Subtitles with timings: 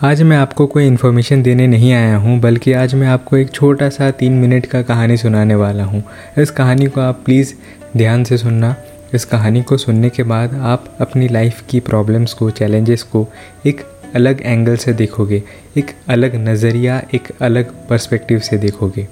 [0.00, 3.88] आज मैं आपको कोई इन्फॉर्मेशन देने नहीं आया हूँ, बल्कि आज मैं आपको एक छोटा
[3.88, 6.02] सा तीन मिनट का कहानी सुनाने वाला हूँ।
[6.38, 7.52] इस कहानी को आप प्लीज़
[7.96, 8.74] ध्यान से सुनना।
[9.14, 13.26] इस कहानी को सुनने के बाद आप अपनी लाइफ की प्रॉब्लम्स को चैलेंजेस को
[13.66, 13.80] एक
[14.14, 15.42] अलग एंगल से देखोगे,
[15.76, 19.06] एक अलग नज़रिया, एक अलग पर्सपेक्टिव से देखोगे।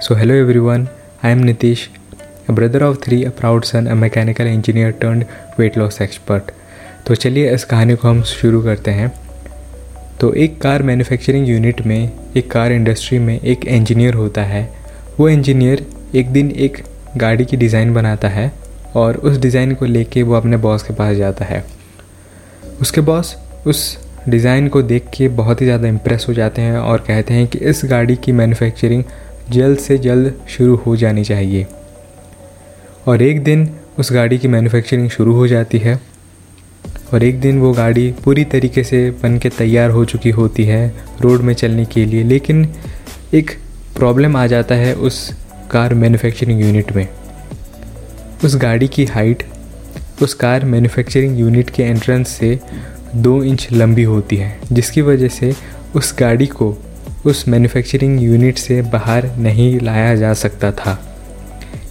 [0.00, 0.88] So hello everyone
[1.24, 1.88] I am Nitish
[2.48, 5.24] a brother of three a proud son a mechanical engineer turn
[5.58, 6.50] weight loss expert
[7.06, 9.12] तो चलिए इस कहानी को हम शुरू करते हैं।
[10.20, 14.68] तो एक कार मैन्युफैक्चरिंग यूनिट में, एक कार इंडस्ट्री में एक इंजीनियर होता है।
[15.18, 15.84] वो इंजीनियर
[16.14, 16.82] एक दिन एक
[17.16, 18.50] गाड़ी की डिज़ाइन बनाता है
[18.96, 21.64] और उस डिज़ाइन को लेके वो अपने बॉस के पास जाता है।
[22.80, 23.98] उसके बॉस उस
[24.28, 27.58] डिज़ाइन को देख के बहुत ही ज़्यादा इम्प्रेस हो जाते हैं और कहते हैं कि
[27.60, 29.04] इस गाड़ी की मैन्युफैक्चरिंग
[29.50, 31.66] जल्द से जल्द शुरू हो जानी चाहिए।
[33.08, 36.00] और एक दिन उस गाड़ी की मैन्युफैक्चरिंग शुरू हो जाती है।
[37.14, 40.86] और एक दिन वो गाड़ी पूरी तरीके से बन के तैयार हो चुकी होती है
[41.20, 42.66] रोड में चलने के लिए। लेकिन
[43.34, 43.50] एक
[43.96, 45.18] प्रॉब्लम आ जाता है उस
[45.70, 47.06] कार मैन्युफैक्चरिंग यूनिट में।
[48.44, 49.42] उस गाड़ी की हाइट
[50.22, 52.58] उस कार मैन्युफैक्चरिंग यूनिट के एंट्रेंस से
[53.16, 55.54] दो इंच लंबी होती है, जिसकी वजह से
[55.96, 56.76] उस गाड़ी को
[57.26, 60.98] उस मैन्युफैक्चरिंग यूनिट से बाहर नहीं लाया जा सकता था।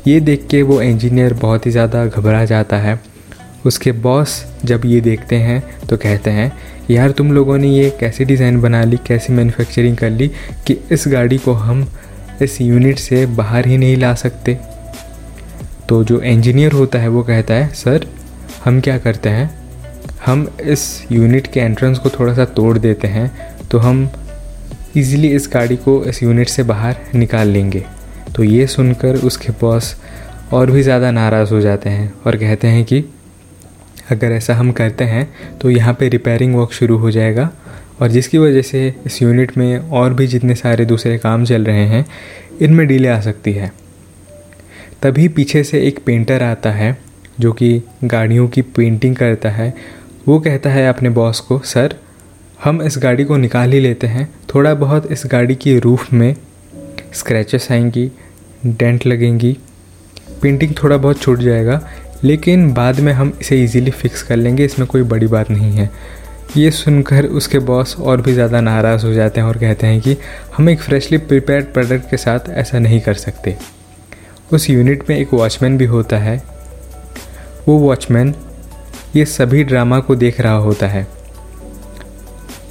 [0.08, 3.00] ये देख के वो इंजीनियर बहुत ही ज़्यादा घबरा जाता है।
[3.66, 6.52] उसके बॉस जब ये देखते हैं तो कहते हैं,
[6.90, 10.28] यार, तुम लोगों ने ये कैसी डिज़ाइन बना ली, कैसी मैन्युफैक्चरिंग कर ली
[10.68, 11.88] कि इस गाड़ी को हम
[12.42, 14.58] इस यूनिट से बाहर ही नहीं ला सकते?
[15.90, 18.08] तो जो इंजीनियर होता है, वो कहता है, सर,
[18.66, 19.50] हम क्या करते हैं?
[20.26, 23.32] हम इस यूनिट के एंट्रेंस को थोड़ा सा तोड़ देते हैं
[23.72, 24.10] तो हम
[24.98, 27.84] इजीली इस गाड़ी को इस यूनिट से बाहर निकाल लेंगे।
[28.36, 29.96] तो ये सुनकर उसके बॉस
[30.54, 33.04] और भी ज़्यादा नाराज़ हो जाते हैं और कहते हैं कि
[34.12, 37.52] अगर ऐसा हम करते हैं तो यहाँ पे रिपेयरिंग वर्क शुरू हो जाएगा।
[38.02, 41.86] और जिसकी वजह से इस यूनिट में और भी जितने सारे दूसरे काम चल रहे
[41.86, 42.06] हैं,
[42.62, 43.74] इनमें डिले आ सकती है।
[45.02, 46.98] तभी पीछे से एक पेंटर आता है,
[47.40, 49.74] जो कि गाड़ियों की पेंटिंग करता है।
[50.28, 51.96] वो कहता है अपने बॉस को, सर,
[52.64, 56.36] हम इस गाड़ी को निकाल ही लेते हैं। थोड़ा बहुत इस गाड़ी की रूफ में
[57.14, 58.12] स्क्रैचेस आएँगी
[58.66, 59.58] डेंट लगेंगी।
[60.42, 61.88] पेंटिंग थोड़ा बहुत छूट जाएगा।
[62.26, 65.90] लेकिन बाद में हम इसे इजीली फिक्स कर लेंगे, इसमें कोई बड़ी बात नहीं है।
[66.58, 70.16] ये सुनकर उसके बॉस और भी ज़्यादा नाराज़ हो जाते हैं और कहते हैं कि
[70.58, 73.56] हम एक फ्रेशली प्रिपेयर्ड प्रोडक्ट के साथ ऐसा नहीं कर सकते।
[74.54, 76.42] उस यूनिट में एक वॉचमैन भी होता है।
[77.68, 78.34] वो वॉचमैन
[79.16, 81.06] ये सभी ड्रामा को देख रहा होता है।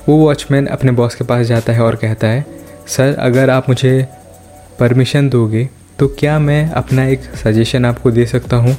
[0.09, 2.44] वो वॉचमैन अपने बॉस के पास जाता है और कहता है,
[2.88, 4.06] सर, अगर आप मुझे
[4.81, 8.76] परमिशन दोगे तो क्या मैं अपना एक सजेशन आपको दे सकता हूँ?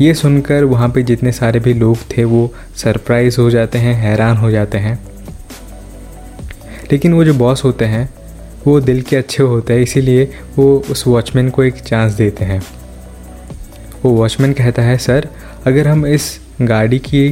[0.00, 4.36] ये सुनकर वहाँ पे जितने सारे भी लोग थे वो सरप्राइज़ हो जाते हैं, हैरान
[4.36, 4.98] हो जाते हैं।
[6.92, 8.08] लेकिन वो जो बॉस होते हैं,
[8.66, 12.62] वो दिल के अच्छे होते हैं, इसीलिए वो उस वॉचमैन को एक चांस देते हैं।
[14.04, 15.28] वो वॉचमैन कहता है, सर,
[15.66, 17.28] अगर हम इस गाड़ी की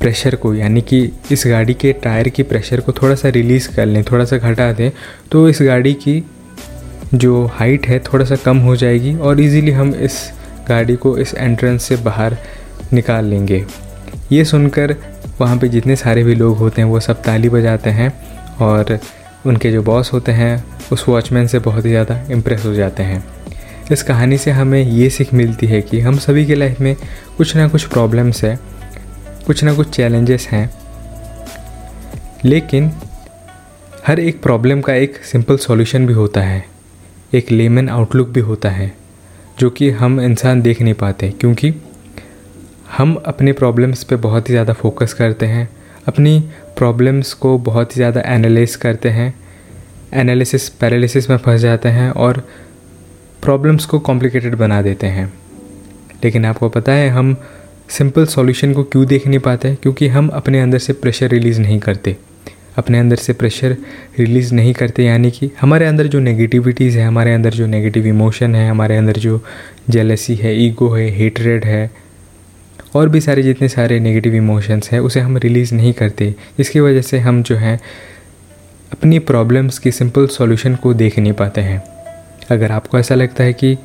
[0.00, 3.86] प्रेशर को, यानी कि इस गाड़ी के टायर की प्रेशर को थोड़ा सा रिलीज़ कर
[3.86, 4.90] लें, थोड़ा सा घटा दें
[5.30, 6.22] तो इस गाड़ी की
[7.14, 10.37] जो हाइट है, थोड़ा सा कम हो जाएगी और इजीली हम इस
[10.68, 12.36] गाड़ी को इस एंट्रेंस से बाहर
[12.92, 13.64] निकाल लेंगे।
[14.32, 14.94] ये सुनकर
[15.40, 18.12] वहाँ पे जितने सारे भी लोग होते हैं, वो सब ताली बजाते हैं
[18.60, 18.98] और
[19.46, 23.24] उनके जो बॉस होते हैं, उस वॉचमैन से बहुत ही ज़्यादा इम्प्रेस हो जाते हैं।
[23.92, 26.94] इस कहानी से हमें ये सीख मिलती है कि हम सभी के लाइफ में
[27.36, 28.58] कुछ ना कुछ प्रॉब्लम्स है,
[29.46, 30.70] कुछ ना कुछ चैलेंजेस हैं।
[32.44, 32.90] लेकिन
[34.06, 36.64] हर एक प्रॉब्लम का एक सिंपल सॉल्यूशन भी होता है,
[37.34, 38.92] एक लेमन आउटलुक भी होता है।
[39.58, 41.72] जो कि हम इंसान देख नहीं पाते, क्योंकि
[42.96, 45.68] हम अपने प्रॉब्लम्स पे बहुत ही ज़्यादा फोकस करते हैं,
[46.08, 46.38] अपनी
[46.76, 49.34] प्रॉब्लम्स को बहुत ही ज़्यादा एनालाइज करते हैं
[50.14, 52.38] एनालिसिस पैरालिसिस में फंस जाते हैं और
[53.42, 55.26] प्रॉब्लम्स को कॉम्प्लिकेटेड बना देते हैं।
[56.24, 57.36] लेकिन आपको पता है, हम
[57.88, 59.74] सिंपल सॉल्यूशन को क्यों देख नहीं पाते?
[59.74, 62.16] क्योंकि हम अपने अंदर से प्रेशर रिलीज़ नहीं करते।
[62.78, 63.76] अपने अंदर से प्रेशर
[64.18, 68.54] रिलीज़ नहीं करते, यानी कि हमारे अंदर जो नेगेटिविटीज़ है, हमारे अंदर जो नेगेटिव इमोशन
[68.54, 69.40] है, हमारे अंदर जो
[69.90, 71.90] जेलसी है ईगो है हेटरेड है,
[72.94, 77.02] और भी सारे जितने सारे नेगेटिव इमोशंस हैं, उसे हम रिलीज़ नहीं करते। जिसकी वजह
[77.02, 77.80] से हम जो है,
[78.92, 81.82] अपनी प्रॉब्लम्स की सिंपल सॉल्यूशन को देख नहीं पाते हैं।
[82.50, 83.76] अगर आपको ऐसा लगता है कि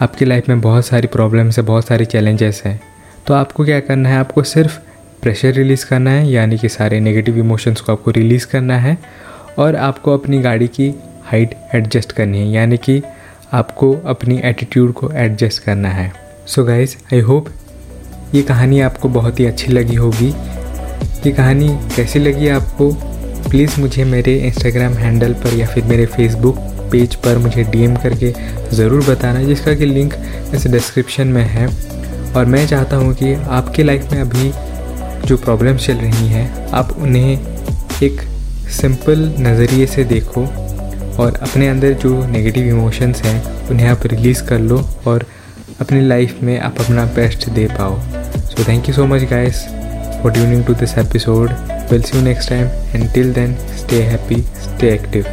[0.00, 2.80] आपकी लाइफ में बहुत सारी प्रॉब्लम्स है, बहुत सारे चैलेंजेस हैं
[3.26, 4.16] तो आपको क्या करना है?
[4.16, 4.78] आपको सिर्फ़
[5.22, 8.96] प्रेशर रिलीज़ करना है, यानी कि सारे नेगेटिव इमोशंस को आपको रिलीज़ करना है
[9.58, 10.88] और आपको अपनी गाड़ी की
[11.24, 13.02] हाइट एडजस्ट करनी है, यानी कि
[13.52, 16.12] आपको अपनी एटीट्यूड को एडजस्ट करना है।
[16.46, 17.48] सो गाइज़ आई होप
[18.34, 20.28] ये कहानी आपको बहुत ही अच्छी लगी होगी।
[21.26, 22.90] ये कहानी कैसी लगी आपको?
[23.50, 26.56] प्लीज़ मुझे मेरे इंस्टाग्राम हैंडल पर या फिर मेरे फेसबुक
[26.92, 28.32] पेज पर मुझे डीएम करके
[28.72, 30.14] ज़रूर बताना, जिसका कि लिंक
[30.54, 31.66] इस डिस्क्रिप्शन में है।
[32.32, 34.52] और मैं चाहता हूँ कि आपके लाइफ में अभी
[35.26, 37.32] जो प्रॉब्लम्स चल रही हैं, आप उन्हें
[38.02, 38.20] एक
[38.70, 40.42] सिंपल नज़रिए से देखो
[41.22, 45.26] और अपने अंदर जो नेगेटिव इमोशंस हैं, उन्हें आप रिलीज़ कर लो और
[45.80, 47.98] अपनी लाइफ में आप अपना बेस्ट दे पाओ।
[48.36, 49.64] So thank you so much guys
[50.22, 51.52] for tuning to this episode
[51.90, 55.24] will see you next time and till then stay happy stay active